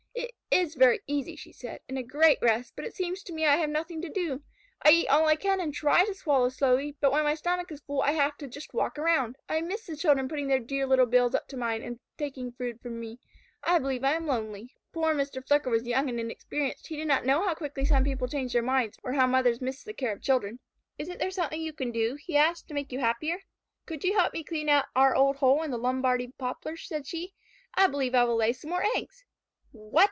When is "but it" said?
2.75-2.93